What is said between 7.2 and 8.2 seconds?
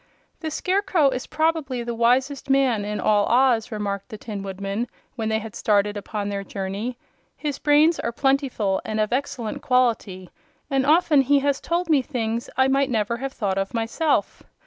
"His brains are